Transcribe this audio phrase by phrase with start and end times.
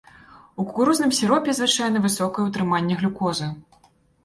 [0.61, 3.53] У кукурузным сіропе звычайна высокае ўтрыманне глюкозы.